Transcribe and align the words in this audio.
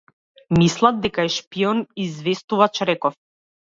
Мислат 0.61 0.97
дека 1.03 1.25
е 1.29 1.31
шпион 1.35 1.83
и 1.85 2.07
известувач, 2.07 2.83
реков. 2.93 3.19